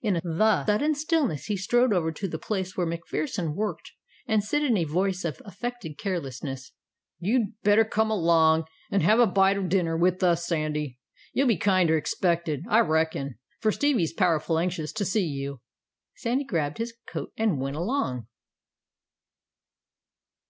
In 0.00 0.14
the 0.14 0.64
sudden 0.66 0.94
stillness 0.94 1.44
he 1.44 1.56
strode 1.58 1.92
over 1.92 2.12
to 2.12 2.26
the 2.26 2.38
place 2.38 2.74
where 2.78 2.86
MacPherson 2.86 3.54
worked, 3.54 3.92
and 4.26 4.42
said 4.42 4.62
in 4.62 4.78
a 4.78 4.84
voice 4.84 5.22
of 5.22 5.42
affected 5.44 5.98
carelessness 5.98 6.72
"You 7.18 7.52
better 7.62 7.84
come 7.84 8.10
along 8.10 8.64
an' 8.90 9.02
have 9.02 9.20
a 9.20 9.26
bite 9.26 9.58
o' 9.58 9.64
dinner 9.66 9.94
with 9.94 10.22
us, 10.22 10.46
Sandy. 10.46 10.98
You'll 11.34 11.46
be 11.48 11.58
kinder 11.58 11.98
expected, 11.98 12.64
I 12.70 12.78
reckon, 12.80 13.38
for 13.60 13.70
Stevie's 13.70 14.14
powerful 14.14 14.58
anxious 14.58 14.92
to 14.94 15.04
see 15.04 15.26
you." 15.26 15.60
Sandy 16.16 16.44
grabbed 16.44 16.78
his 16.78 16.94
coat 17.06 17.30
and 17.36 17.60
went 17.60 17.76
along. 17.76 18.28